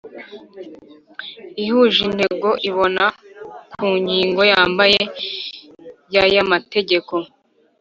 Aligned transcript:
ihuje 1.63 1.99
intego 2.09 2.49
iboneka 2.69 3.19
ku 3.73 3.85
ngingo 4.01 4.41
yambere 4.51 5.01
y 6.13 6.15
ayamategeko 6.23 7.13